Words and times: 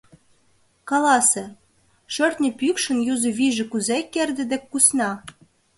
Каласе: 0.89 1.45
шӧртньӧ 2.13 2.49
пӱкшын 2.59 2.97
юзо 3.13 3.29
вийже 3.37 3.65
кузе 3.71 3.97
керде 4.13 4.43
деке 4.51 4.67
кусна? 4.71 5.11